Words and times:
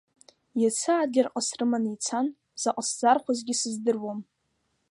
Иацы 0.61 0.91
Адлерҟа 1.01 1.41
срыманы 1.47 1.89
ицан, 1.95 2.27
заҟа 2.61 2.83
сзаархәазгьы 2.87 3.53
сыздыруам. 3.59 4.19